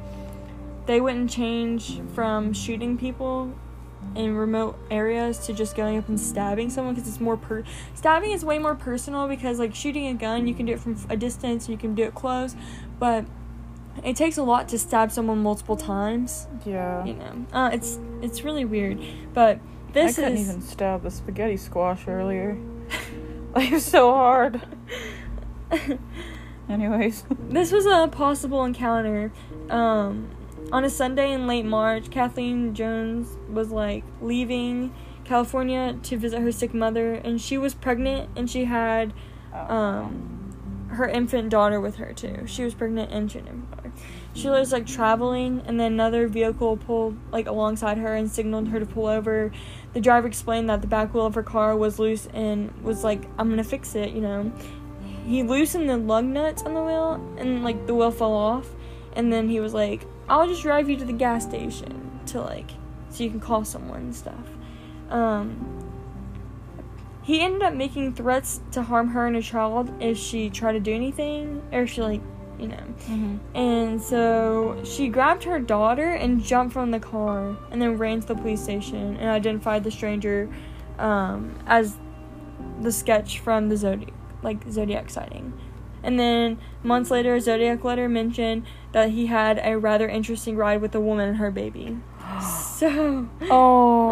they 0.85 1.01
wouldn't 1.01 1.31
change 1.31 2.01
from 2.13 2.53
shooting 2.53 2.97
people 2.97 3.51
in 4.15 4.35
remote 4.35 4.77
areas 4.91 5.39
to 5.47 5.53
just 5.53 5.75
going 5.75 5.97
up 5.97 6.07
and 6.07 6.19
stabbing 6.19 6.69
someone 6.69 6.93
because 6.93 7.09
it's 7.09 7.19
more 7.19 7.35
per 7.35 7.63
stabbing 7.95 8.29
is 8.29 8.45
way 8.45 8.59
more 8.59 8.75
personal 8.75 9.27
because 9.27 9.57
like 9.57 9.73
shooting 9.73 10.05
a 10.05 10.13
gun 10.13 10.45
you 10.45 10.53
can 10.53 10.67
do 10.67 10.73
it 10.73 10.79
from 10.79 10.95
a 11.09 11.17
distance 11.17 11.67
you 11.67 11.75
can 11.77 11.95
do 11.95 12.03
it 12.03 12.13
close 12.13 12.55
but 12.99 13.25
it 14.03 14.15
takes 14.15 14.37
a 14.37 14.43
lot 14.43 14.67
to 14.69 14.77
stab 14.77 15.11
someone 15.11 15.41
multiple 15.41 15.77
times 15.77 16.47
Yeah. 16.65 17.03
you 17.05 17.13
know 17.13 17.45
uh, 17.53 17.69
it's 17.73 17.99
it's 18.21 18.43
really 18.43 18.65
weird 18.65 18.99
but 19.33 19.59
this 19.95 20.19
I 20.19 20.23
couldn't 20.23 20.37
is 20.39 20.49
even 20.49 20.61
stab 20.61 21.03
the 21.03 21.09
spaghetti 21.09 21.55
squash 21.55 22.05
earlier. 22.05 22.57
like, 23.55 23.69
it 23.69 23.75
was 23.75 23.85
so 23.85 24.13
hard. 24.13 24.61
Anyways. 26.69 27.23
This 27.49 27.71
was 27.71 27.85
a 27.85 28.09
possible 28.09 28.65
encounter. 28.65 29.31
Um, 29.69 30.29
on 30.73 30.83
a 30.83 30.89
Sunday 30.89 31.31
in 31.31 31.47
late 31.47 31.63
March, 31.63 32.09
Kathleen 32.09 32.73
Johns 32.73 33.37
was 33.49 33.71
like 33.71 34.03
leaving 34.21 34.93
California 35.23 35.97
to 36.03 36.17
visit 36.17 36.41
her 36.41 36.51
sick 36.51 36.73
mother, 36.73 37.13
and 37.13 37.39
she 37.39 37.57
was 37.57 37.73
pregnant, 37.73 38.29
and 38.35 38.49
she 38.49 38.65
had 38.65 39.13
um, 39.53 40.34
her 40.89 41.07
infant 41.07 41.49
daughter 41.49 41.81
with 41.81 41.95
her 41.95 42.13
too. 42.13 42.45
She 42.45 42.63
was 42.63 42.73
pregnant 42.73 43.11
and 43.11 43.31
she 43.31 43.39
had. 43.39 43.47
She 44.33 44.49
was 44.49 44.71
like 44.71 44.85
traveling, 44.85 45.61
and 45.65 45.79
then 45.79 45.93
another 45.93 46.27
vehicle 46.27 46.77
pulled 46.77 47.17
like 47.31 47.47
alongside 47.47 47.97
her 47.97 48.15
and 48.15 48.29
signaled 48.29 48.67
her 48.69 48.79
to 48.79 48.85
pull 48.85 49.07
over. 49.07 49.51
The 49.93 50.01
driver 50.01 50.27
explained 50.27 50.69
that 50.69 50.81
the 50.81 50.87
back 50.87 51.13
wheel 51.13 51.25
of 51.25 51.35
her 51.35 51.43
car 51.43 51.75
was 51.75 51.99
loose 51.99 52.27
and 52.33 52.71
was 52.81 53.03
like, 53.03 53.23
"I'm 53.37 53.49
gonna 53.49 53.63
fix 53.63 53.95
it," 53.95 54.11
you 54.11 54.21
know. 54.21 54.51
He 55.25 55.41
loosened 55.41 55.89
the 55.89 55.97
lug 55.97 56.25
nuts 56.25 56.63
on 56.63 56.73
the 56.73 56.83
wheel, 56.83 57.13
and 57.37 57.63
like 57.63 57.87
the 57.87 57.95
wheel 57.95 58.11
fell 58.11 58.33
off. 58.33 58.69
And 59.13 59.31
then 59.31 59.47
he 59.47 59.59
was 59.61 59.73
like, 59.73 60.05
"I'll 60.27 60.47
just 60.47 60.61
drive 60.61 60.89
you 60.89 60.97
to 60.97 61.05
the 61.05 61.13
gas 61.13 61.43
station 61.43 62.19
to 62.27 62.41
like, 62.41 62.71
so 63.09 63.23
you 63.23 63.29
can 63.29 63.39
call 63.39 63.63
someone 63.63 64.01
and 64.01 64.15
stuff." 64.15 64.49
Um, 65.09 65.74
he 67.25 67.41
ended 67.41 67.63
up 67.63 67.73
making 67.73 68.13
threats 68.13 68.61
to 68.71 68.83
harm 68.83 69.07
her 69.09 69.25
and 69.25 69.35
her 69.35 69.41
child 69.41 69.91
if 69.99 70.15
she 70.15 70.51
tried 70.51 70.73
to 70.73 70.79
do 70.79 70.93
anything, 70.93 71.63
or 71.71 71.81
if 71.81 71.89
she 71.89 72.03
like, 72.03 72.21
you 72.59 72.67
know. 72.67 72.75
Mm-hmm. 72.75 73.57
And 73.57 73.99
so 73.99 74.79
she 74.85 75.07
grabbed 75.07 75.43
her 75.45 75.59
daughter 75.59 76.11
and 76.11 76.43
jumped 76.43 76.73
from 76.73 76.91
the 76.91 76.99
car 76.99 77.57
and 77.71 77.81
then 77.81 77.97
ran 77.97 78.21
to 78.21 78.27
the 78.27 78.35
police 78.35 78.61
station 78.61 79.17
and 79.17 79.27
identified 79.27 79.83
the 79.83 79.89
stranger 79.89 80.47
um, 80.99 81.57
as 81.65 81.97
the 82.81 82.91
sketch 82.91 83.39
from 83.39 83.69
the 83.69 83.77
Zodiac, 83.77 84.13
like 84.43 84.63
Zodiac 84.69 85.09
sighting. 85.09 85.51
And 86.03 86.19
then 86.19 86.59
months 86.83 87.09
later, 87.09 87.33
a 87.33 87.41
Zodiac 87.41 87.83
letter 87.83 88.07
mentioned 88.07 88.67
that 88.91 89.09
he 89.09 89.25
had 89.25 89.59
a 89.63 89.79
rather 89.79 90.07
interesting 90.07 90.55
ride 90.55 90.79
with 90.79 90.93
a 90.93 91.01
woman 91.01 91.29
and 91.29 91.37
her 91.37 91.49
baby. 91.49 91.97
So 92.75 93.29
Oh. 93.49 94.04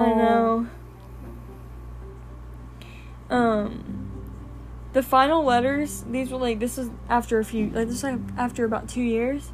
The 4.94 5.04
final 5.04 5.44
letters. 5.44 6.06
These 6.10 6.32
were 6.32 6.38
like 6.38 6.60
this 6.60 6.78
is 6.78 6.90
after 7.10 7.40
a 7.40 7.46
few 7.46 7.66
like 7.70 7.88
this 7.88 7.98
is 7.98 8.04
like 8.04 8.20
after 8.38 8.64
about 8.64 8.88
two 8.88 9.02
years. 9.02 9.52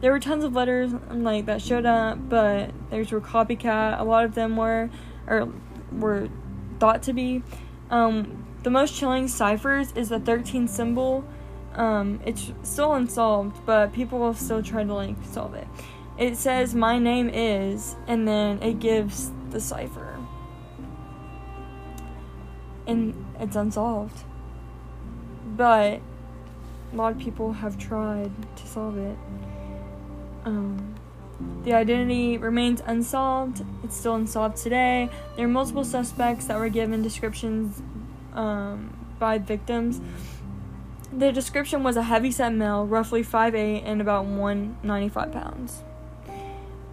There 0.00 0.12
were 0.12 0.20
tons 0.20 0.44
of 0.44 0.54
letters 0.54 0.92
um, 0.92 1.24
like 1.24 1.46
that 1.46 1.62
showed 1.62 1.86
up, 1.86 2.28
but 2.28 2.70
theirs 2.90 3.10
were 3.10 3.20
copycat. 3.20 3.98
A 3.98 4.04
lot 4.04 4.24
of 4.24 4.34
them 4.34 4.56
were, 4.56 4.90
or 5.26 5.52
were 5.90 6.28
thought 6.78 7.02
to 7.04 7.14
be. 7.14 7.42
Um, 7.90 8.44
the 8.62 8.70
most 8.70 8.94
chilling 8.94 9.26
ciphers 9.26 9.92
is 9.92 10.10
the 10.10 10.20
13 10.20 10.68
symbol. 10.68 11.24
Um, 11.74 12.20
it's 12.26 12.52
still 12.62 12.94
unsolved, 12.94 13.64
but 13.64 13.92
people 13.94 14.18
will 14.18 14.34
still 14.34 14.62
try 14.62 14.84
to 14.84 14.94
like 14.94 15.16
solve 15.30 15.54
it. 15.54 15.66
It 16.18 16.36
says 16.36 16.74
my 16.74 16.98
name 16.98 17.30
is, 17.30 17.96
and 18.06 18.28
then 18.28 18.62
it 18.62 18.78
gives 18.80 19.30
the 19.50 19.60
cipher, 19.60 20.18
and 22.86 23.14
it's 23.40 23.56
unsolved. 23.56 24.24
But 25.56 26.00
a 26.92 26.96
lot 26.96 27.12
of 27.12 27.18
people 27.18 27.52
have 27.52 27.78
tried 27.78 28.30
to 28.56 28.66
solve 28.66 28.98
it. 28.98 29.16
Um, 30.44 30.94
the 31.64 31.74
identity 31.74 32.38
remains 32.38 32.82
unsolved. 32.86 33.64
It's 33.82 33.96
still 33.96 34.14
unsolved 34.14 34.56
today. 34.56 35.10
There 35.36 35.44
are 35.46 35.48
multiple 35.48 35.84
suspects 35.84 36.46
that 36.46 36.58
were 36.58 36.68
given 36.68 37.02
descriptions 37.02 37.82
um, 38.32 38.96
by 39.18 39.38
victims. 39.38 40.00
The 41.12 41.32
description 41.32 41.82
was 41.82 41.96
a 41.96 42.02
heavyset 42.02 42.52
male, 42.52 42.86
roughly 42.86 43.22
5'8 43.22 43.82
and 43.84 44.00
about 44.00 44.26
195 44.26 45.32
pounds. 45.32 45.82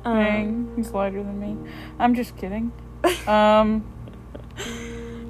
Um, 0.06 0.18
Dang, 0.18 0.74
he's 0.76 0.92
lighter 0.92 1.24
than 1.24 1.40
me. 1.40 1.70
I'm 2.00 2.16
just 2.16 2.38
kidding. 2.38 2.72
Um, 3.28 3.86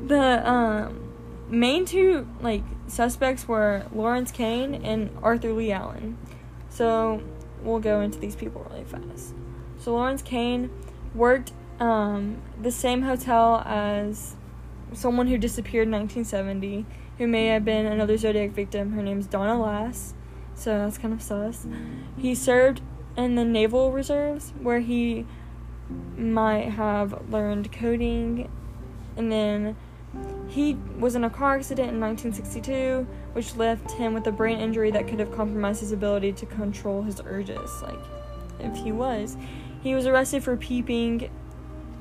the 0.08 0.50
um, 0.50 1.10
main 1.48 1.86
two 1.86 2.28
like 2.42 2.64
suspects 2.88 3.48
were 3.48 3.86
Lawrence 3.94 4.32
Kane 4.32 4.76
and 4.76 5.10
Arthur 5.22 5.54
Leigh 5.54 5.72
Allen. 5.72 6.18
So 6.70 7.22
we'll 7.62 7.80
go 7.80 8.02
into 8.02 8.20
these 8.20 8.36
people 8.36 8.66
really 8.70 8.84
fast. 8.84 9.34
So 9.78 9.94
Lawrence 9.94 10.22
Kane 10.22 10.70
worked 11.14 11.52
um, 11.80 12.42
the 12.62 12.72
same 12.72 13.04
hotel 13.04 13.64
as 13.66 14.36
someone 14.94 15.28
who 15.28 15.38
disappeared 15.38 15.88
in 15.88 15.92
1970, 15.92 16.86
who 17.18 17.28
may 17.28 17.48
have 17.48 17.66
been 17.66 17.86
another 17.86 18.18
Zodiac 18.18 18.52
victim. 18.52 18.94
Her 18.94 19.02
name's 19.02 19.28
Donna 19.28 19.60
Lass. 19.62 20.14
So 20.56 20.78
that's 20.78 20.98
kind 20.98 21.14
of 21.14 21.22
sus. 21.22 21.66
He 22.18 22.36
served 22.36 22.82
in 23.18 23.36
the 23.36 23.44
Naval 23.44 23.92
Reserves, 23.92 24.54
where 24.62 24.80
he 24.80 25.26
might 26.18 26.70
have 26.70 27.30
learned 27.30 27.72
coding 27.72 28.50
and 29.16 29.32
then 29.32 29.76
he 30.54 30.76
was 31.00 31.16
in 31.16 31.24
a 31.24 31.30
car 31.32 31.56
accident 31.56 31.90
in 31.92 32.00
1962, 32.00 33.08
which 33.34 33.56
left 33.56 33.90
him 33.92 34.14
with 34.14 34.28
a 34.28 34.32
brain 34.32 34.60
injury 34.60 34.92
that 34.92 35.08
could 35.08 35.20
have 35.20 35.32
compromised 35.36 35.80
his 35.80 35.92
ability 35.92 36.32
to 36.34 36.46
control 36.46 37.02
his 37.02 37.20
urges. 37.26 37.82
Like, 37.82 37.98
if 38.60 38.76
he 38.78 38.92
was, 38.92 39.36
he 39.82 39.96
was 39.96 40.06
arrested 40.06 40.44
for 40.44 40.56
peeping 40.56 41.28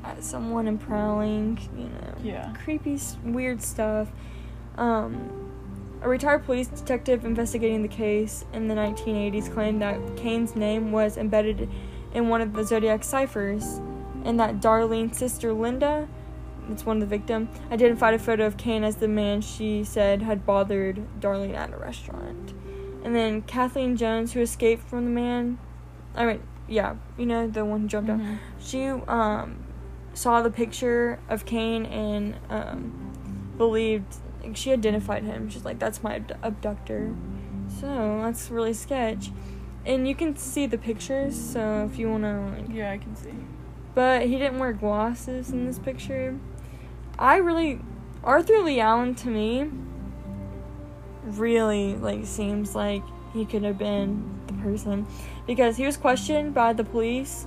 at 0.05 0.23
someone 0.23 0.69
and 0.69 0.79
prowling. 0.79 1.59
You 1.75 1.85
know, 1.85 2.15
Yeah. 2.23 2.53
creepy, 2.63 2.99
weird 3.25 3.63
stuff. 3.63 4.13
Um, 4.77 5.31
a 6.03 6.09
retired 6.09 6.45
police 6.45 6.69
detective 6.69 7.25
investigating 7.25 7.81
the 7.81 7.89
case 7.89 8.45
in 8.53 8.69
the 8.69 8.75
1980s 8.75 9.49
claimed 9.49 9.81
that 9.81 9.99
Kane's 10.17 10.55
name 10.55 10.93
was 10.93 11.17
embedded 11.17 11.71
in 12.13 12.29
one 12.29 12.43
of 12.43 12.53
the 12.53 12.65
Zodiac 12.65 13.03
ciphers, 13.03 13.81
and 14.25 14.39
that 14.39 14.61
Darlene's 14.61 15.17
sister 15.17 15.55
Linda, 15.55 16.07
that's 16.69 16.85
one 16.87 16.97
of 16.97 17.01
the 17.01 17.07
victim, 17.17 17.49
identified 17.71 18.15
a 18.15 18.19
photo 18.19 18.47
of 18.47 18.57
Kane 18.57 18.85
as 18.85 18.97
the 18.97 19.09
man 19.09 19.41
she 19.41 19.85
said 19.85 20.23
had 20.23 20.47
bothered 20.47 21.03
Darlene 21.21 21.55
at 21.55 21.73
a 21.73 21.77
restaurant. 21.77 22.55
And 23.05 23.15
then 23.17 23.43
Kathleen 23.43 23.97
Johns, 23.97 24.33
who 24.33 24.41
escaped 24.41 24.85
from 24.89 25.05
the 25.05 25.11
man, 25.11 25.59
I 26.15 26.25
mean, 26.27 26.43
yeah, 26.69 26.95
you 27.19 27.27
know 27.27 27.49
the 27.49 27.65
one 27.65 27.83
who 27.83 27.89
jumped 27.89 28.11
out. 28.11 28.21
Mhm. 28.21 28.39
She 28.61 28.87
um 28.87 29.57
saw 30.15 30.43
the 30.43 30.51
picture 30.51 31.19
of 31.29 31.45
Kane 31.45 31.85
and 31.87 32.37
um 32.49 33.13
believed 33.59 34.17
like, 34.43 34.57
she 34.57 34.73
identified 34.73 35.25
him. 35.25 35.49
She's 35.49 35.65
like, 35.65 35.79
"That's 35.79 36.03
my 36.03 36.17
abdu- 36.17 36.35
abductor." 36.43 37.13
So 37.81 38.21
that's 38.23 38.51
really 38.51 38.73
sketch. 38.75 39.31
And 39.85 40.07
you 40.07 40.15
can 40.15 40.37
see 40.37 40.67
the 40.67 40.79
pictures. 40.79 41.35
So 41.37 41.89
if 41.91 41.99
you 41.99 42.09
wanna, 42.11 42.55
like, 42.57 42.73
Yeah, 42.73 42.93
I 42.93 42.99
can 42.99 43.17
see. 43.17 43.33
but 43.95 44.23
he 44.27 44.39
didn't 44.39 44.59
wear 44.61 44.73
glasses 44.73 45.51
in 45.51 45.67
this 45.67 45.79
picture. 45.79 46.39
I 47.19 47.37
really, 47.37 47.81
Arthur 48.25 48.59
Leigh 48.61 48.81
Allen 48.81 49.15
to 49.17 49.29
me, 49.29 49.71
really 51.25 51.97
like 51.97 52.27
seems 52.27 52.75
like 52.75 53.03
he 53.33 53.45
could 53.45 53.63
have 53.63 53.79
been 53.79 54.41
the 54.47 54.53
person 54.55 55.07
because 55.47 55.77
he 55.77 55.87
was 55.87 55.97
questioned 55.97 56.53
by 56.53 56.73
the 56.73 56.85
police 56.85 57.47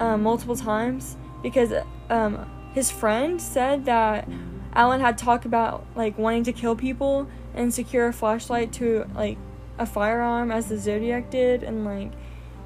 um, 0.00 0.22
multiple 0.22 0.56
times 0.56 1.16
because 1.42 1.72
um, 2.10 2.48
his 2.74 2.90
friend 2.90 3.40
said 3.40 3.84
that 3.84 4.28
Allen 4.74 5.00
had 5.00 5.18
talked 5.18 5.44
about 5.44 5.84
like 5.94 6.16
wanting 6.16 6.44
to 6.44 6.52
kill 6.52 6.76
people 6.76 7.28
and 7.54 7.72
secure 7.72 8.08
a 8.08 8.12
flashlight 8.12 8.72
to 8.74 9.06
like 9.14 9.36
a 9.78 9.86
firearm 9.86 10.50
as 10.50 10.68
the 10.68 10.78
Zodiac 10.78 11.30
did 11.30 11.62
and 11.62 11.84
like 11.84 12.12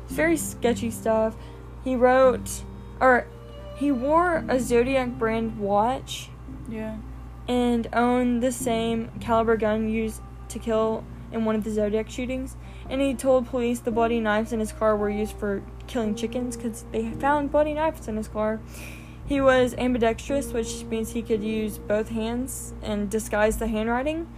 very 0.08 0.36
sketchy 0.36 0.90
stuff. 0.90 1.34
He 1.82 1.96
wrote 1.96 2.62
or 3.00 3.26
he 3.76 3.92
wore 3.92 4.44
a 4.48 4.58
Zodiac 4.58 5.10
brand 5.18 5.58
watch 5.58 6.30
Yeah. 6.68 6.96
and 7.48 7.86
owned 7.92 8.42
the 8.42 8.52
same 8.52 9.10
caliber 9.20 9.56
gun 9.56 9.88
used 9.88 10.20
to 10.48 10.58
kill 10.58 11.04
in 11.32 11.44
one 11.44 11.54
of 11.54 11.64
the 11.64 11.70
Zodiac 11.70 12.08
shootings. 12.08 12.56
And 12.88 13.00
he 13.00 13.14
told 13.14 13.48
police 13.48 13.80
the 13.80 13.90
bloody 13.90 14.20
knives 14.20 14.52
in 14.52 14.60
his 14.60 14.72
car 14.72 14.96
were 14.96 15.10
used 15.10 15.36
for 15.36 15.62
killing 15.86 16.14
chickens 16.14 16.56
because 16.56 16.84
they 16.92 17.10
found 17.12 17.50
bloody 17.50 17.74
knives 17.74 18.08
in 18.08 18.16
his 18.16 18.28
car. 18.28 18.60
He 19.26 19.40
was 19.40 19.74
ambidextrous, 19.74 20.52
which 20.52 20.84
means 20.84 21.10
he 21.12 21.20
could 21.22 21.42
use 21.42 21.78
both 21.78 22.10
hands 22.10 22.74
and 22.80 23.10
disguise 23.10 23.58
the 23.58 23.66
handwriting. 23.66 24.28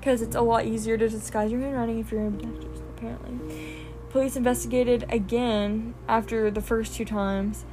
Because 0.00 0.22
it's 0.22 0.34
a 0.36 0.40
lot 0.40 0.66
easier 0.66 0.98
to 0.98 1.08
disguise 1.08 1.52
your 1.52 1.60
handwriting 1.60 2.00
if 2.00 2.10
you're 2.10 2.20
ambidextrous, 2.26 2.80
apparently. 2.96 3.86
Police 4.10 4.36
investigated 4.36 5.04
again 5.08 5.94
after 6.08 6.50
the 6.50 6.60
first 6.60 6.94
two 6.94 7.04
times. 7.04 7.64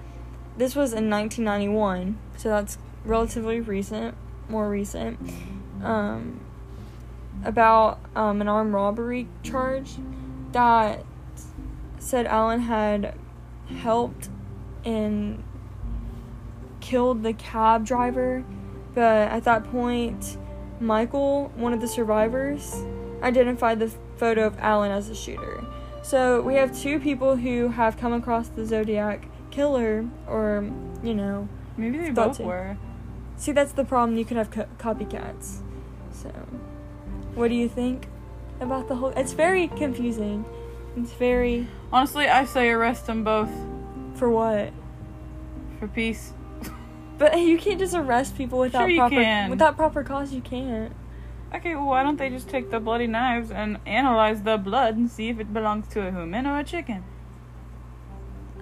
This 0.55 0.75
was 0.75 0.93
in 0.93 1.10
1991, 1.10 2.17
so 2.38 2.49
that's 2.49 2.77
relatively 3.06 3.60
recent, 3.60 4.15
more 4.47 4.69
recent. 4.69 5.19
Um, 5.84 6.39
about 7.43 7.99
um, 8.15 8.39
an 8.41 8.47
armed 8.47 8.73
robbery 8.73 9.27
charge 9.41 9.95
that 10.51 11.04
said 11.99 12.27
Allen 12.27 12.62
had 12.62 13.15
helped 13.67 14.30
and 14.86 15.43
killed 16.80 17.23
the 17.23 17.34
cab 17.34 17.86
driver, 17.86 18.43
but 18.93 19.30
at 19.30 19.43
that 19.45 19.63
point, 19.71 20.38
Michael, 20.80 21.51
one 21.56 21.73
of 21.73 21.82
the 21.82 21.88
survivors, 21.88 22.75
identified 23.21 23.80
the 23.80 23.91
photo 24.17 24.45
of 24.45 24.58
Allen 24.60 24.91
as 24.91 25.08
the 25.08 25.15
shooter. 25.15 25.65
So 26.04 26.41
we 26.41 26.56
have 26.56 26.77
two 26.77 26.99
people 26.99 27.38
who 27.38 27.69
have 27.69 27.97
come 27.97 28.13
across 28.13 28.49
the 28.49 28.65
Zodiac 28.65 29.25
killer, 29.53 30.05
or 30.27 30.69
you 31.03 31.13
know, 31.13 31.47
Maybe 31.77 31.97
they 31.97 32.09
both 32.11 32.37
so. 32.37 32.43
were. 32.45 32.77
see 33.37 33.51
that's 33.51 33.73
the 33.73 33.85
problem. 33.85 34.17
You 34.17 34.25
can 34.25 34.37
have 34.37 34.49
co- 34.51 34.69
copycats. 34.79 35.59
So, 36.11 36.29
what 37.35 37.49
do 37.49 37.55
you 37.55 37.69
think 37.69 38.07
about 38.59 38.87
the 38.87 38.95
whole? 38.95 39.13
It's 39.15 39.33
very 39.33 39.67
confusing. 39.67 40.45
It's 40.97 41.13
very 41.13 41.67
Honestly, 41.91 42.27
I 42.27 42.45
say 42.45 42.69
arrest 42.69 43.05
them 43.07 43.23
both 43.23 43.51
for 44.15 44.29
what? 44.29 44.71
for 45.79 45.87
peace. 45.87 46.33
But 47.17 47.37
you 47.39 47.57
can't 47.59 47.79
just 47.79 47.93
arrest 47.93 48.35
people 48.35 48.57
without 48.59 48.81
Sure 48.81 48.89
you 48.89 48.99
proper 48.99 49.21
can. 49.21 49.49
without 49.51 49.75
proper 49.77 50.03
cause. 50.03 50.33
You 50.33 50.41
can't. 50.41 50.91
Okay, 51.55 51.75
well, 51.75 51.85
why 51.93 52.01
don't 52.03 52.17
they 52.17 52.29
just 52.29 52.49
take 52.49 52.71
the 52.71 52.79
bloody 52.79 53.05
knives 53.05 53.51
and 53.51 53.77
analyze 53.85 54.41
the 54.41 54.57
blood 54.57 54.97
and 54.97 55.09
see 55.09 55.29
if 55.29 55.39
it 55.39 55.53
belongs 55.53 55.87
to 55.93 56.01
a 56.07 56.11
human 56.11 56.47
or 56.47 56.57
a 56.57 56.63
chicken? 56.63 57.03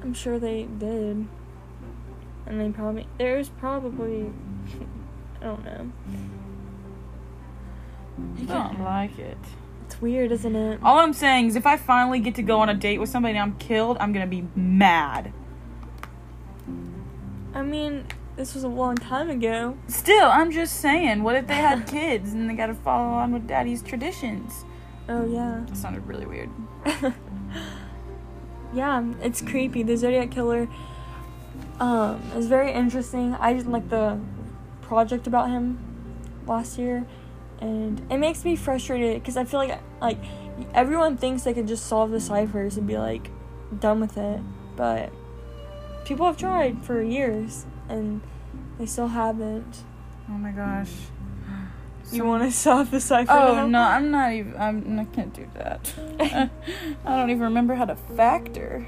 I'm 0.02 0.14
sure 0.14 0.40
they 0.40 0.64
did. 0.64 1.28
And 2.46 2.60
they 2.60 2.70
probably 2.70 3.08
there's 3.18 3.50
probably 3.50 4.32
I 5.42 5.44
don't 5.44 5.66
know. 5.66 5.92
I 8.40 8.44
don't 8.44 8.76
hmm. 8.76 8.84
like 8.84 9.18
it. 9.20 9.38
It's 9.86 10.02
weird, 10.02 10.32
isn't 10.32 10.56
it? 10.56 10.80
All 10.84 11.00
I'm 11.00 11.14
saying 11.14 11.48
is 11.48 11.56
if 11.56 11.66
I 11.66 11.78
finally 11.78 12.20
get 12.20 12.36
to 12.36 12.44
go 12.44 12.60
on 12.60 12.70
a 12.70 12.74
date 12.74 13.00
with 13.00 13.10
somebody 13.10 13.38
and 13.38 13.42
I'm 13.42 13.58
killed, 13.58 13.98
I'm 14.00 14.14
gonna 14.14 14.28
be 14.28 14.48
mad. 14.56 15.34
I 17.54 17.62
mean, 17.62 18.06
this 18.38 18.56
was 18.56 18.64
a 18.64 18.70
long 18.70 18.96
time 18.96 19.30
ago. 19.30 19.78
Still, 19.88 20.30
I'm 20.30 20.52
just 20.52 20.78
saying, 20.78 21.24
what 21.24 21.36
if 21.36 21.48
they 21.48 21.56
had 21.56 21.86
kids 21.88 22.34
and 22.34 22.50
they 22.50 22.54
gotta 22.54 22.74
follow 22.74 23.10
on 23.10 23.34
with 23.34 23.48
daddy's 23.48 23.82
traditions? 23.82 24.66
Oh 25.10 25.26
yeah. 25.26 25.64
That 25.68 25.76
sounded 25.76 26.06
really 26.08 26.26
weird. 26.26 26.50
yeah, 28.74 29.04
it's 29.22 29.42
creepy. 29.42 29.84
The 29.84 29.98
Zodiac 29.98 30.32
Killer 30.32 30.68
um 31.80 32.22
is 32.36 32.48
very 32.48 32.72
interesting. 32.72 33.36
I 33.36 33.54
didn't 33.54 33.72
like 33.72 33.90
the 33.90 34.20
project 34.82 35.28
about 35.28 35.50
him 35.50 35.80
last 36.48 36.78
year 36.78 37.06
and 37.60 38.02
it 38.12 38.18
makes 38.18 38.44
me 38.44 38.56
frustrated 38.56 39.24
cuz 39.24 39.38
I 39.38 39.46
feel 39.46 39.60
like 39.60 39.80
like 40.02 40.18
everyone 40.74 41.18
thinks 41.18 41.44
they 41.44 41.54
can 41.54 41.68
just 41.68 41.86
solve 41.86 42.12
the 42.12 42.20
ciphers 42.20 42.78
and 42.78 42.88
be 42.88 42.98
like 42.98 43.30
done 43.80 44.00
with 44.00 44.18
it, 44.18 44.42
but 44.76 45.12
people 46.06 46.26
have 46.26 46.38
tried 46.38 46.84
for 46.84 47.02
years 47.02 47.66
and 47.90 48.22
they 48.78 48.86
still 48.86 49.08
haven't. 49.08 49.84
Oh 50.30 50.34
my 50.34 50.52
gosh. 50.52 50.92
You 52.12 52.26
want 52.26 52.44
to 52.44 52.52
solve 52.52 52.92
the 52.92 53.00
cipher? 53.00 53.32
Oh 53.32 53.56
now? 53.56 53.68
no, 53.68 53.82
I'm 53.82 54.12
not 54.12 54.34
even. 54.34 54.56
I'm. 54.58 55.00
I 55.00 55.06
can't 55.06 55.34
do 55.34 55.48
that. 55.56 55.94
I 57.06 57.16
don't 57.18 57.30
even 57.30 57.44
remember 57.44 57.76
how 57.76 57.86
to 57.86 57.96
factor. 57.96 58.86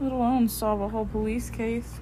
Let 0.00 0.12
alone 0.12 0.48
solve 0.48 0.80
a 0.80 0.88
whole 0.88 1.06
police 1.06 1.50
case. 1.50 2.00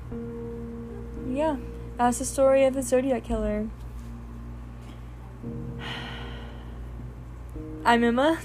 Yeah, 1.29 1.57
that's 1.97 2.19
the 2.19 2.25
story 2.25 2.65
of 2.65 2.75
the 2.75 2.83
Zodiac 2.83 3.25
Killer. 3.25 3.69
I'm 7.85 8.05
Emma. 8.05 8.39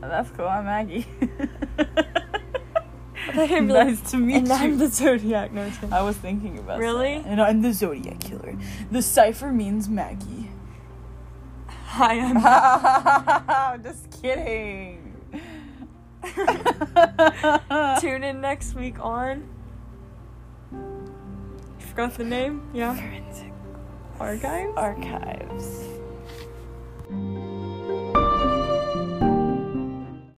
That's 0.00 0.30
cool. 0.30 0.48
I'm 0.48 0.64
Maggie. 0.64 1.06
You 3.50 3.66
were 3.66 3.72
like, 3.72 3.86
nice 3.88 4.10
to 4.10 4.16
meet 4.16 4.36
and 4.36 4.52
I'm 4.52 4.78
the 4.78 4.88
Zodiac. 4.88 5.52
No. 5.52 5.70
I 5.92 6.02
was 6.02 6.16
thinking 6.16 6.58
about 6.58 6.78
Really? 6.78 7.18
that. 7.18 7.26
And 7.26 7.40
I'm 7.40 7.62
the 7.62 7.72
Zodiac 7.72 8.20
killer. 8.20 8.56
The 8.90 9.02
cipher 9.02 9.52
means 9.52 9.88
Maggie. 9.88 10.50
Hi, 11.68 12.20
I'm. 12.20 13.82
Just 13.82 14.22
kidding. 14.22 15.12
Tune 18.00 18.22
in 18.24 18.40
next 18.40 18.74
week 18.74 18.96
on. 19.00 19.48
You 20.72 21.86
forgot 21.86 22.14
the 22.14 22.24
name? 22.24 22.62
Yeah. 22.72 22.94
Forensic 22.94 23.52
Archives. 24.20 24.74
archives. 24.76 25.99